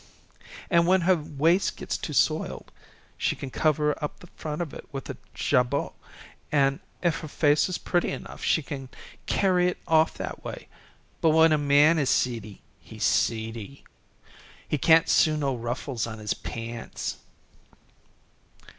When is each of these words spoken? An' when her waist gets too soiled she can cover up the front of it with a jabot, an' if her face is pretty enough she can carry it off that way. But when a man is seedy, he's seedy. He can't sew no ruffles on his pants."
An' 0.71 0.87
when 0.87 1.01
her 1.01 1.15
waist 1.15 1.77
gets 1.77 1.95
too 1.95 2.11
soiled 2.13 2.71
she 3.19 3.35
can 3.35 3.51
cover 3.51 3.93
up 4.03 4.19
the 4.19 4.29
front 4.35 4.59
of 4.59 4.73
it 4.73 4.87
with 4.91 5.07
a 5.11 5.17
jabot, 5.35 5.91
an' 6.51 6.79
if 7.03 7.19
her 7.19 7.27
face 7.27 7.69
is 7.69 7.77
pretty 7.77 8.09
enough 8.09 8.43
she 8.43 8.63
can 8.63 8.89
carry 9.27 9.67
it 9.67 9.77
off 9.87 10.15
that 10.17 10.43
way. 10.43 10.67
But 11.21 11.29
when 11.29 11.51
a 11.51 11.59
man 11.59 11.99
is 11.99 12.09
seedy, 12.09 12.63
he's 12.79 13.03
seedy. 13.03 13.83
He 14.67 14.79
can't 14.79 15.07
sew 15.07 15.35
no 15.35 15.55
ruffles 15.55 16.07
on 16.07 16.17
his 16.17 16.33
pants." 16.33 17.17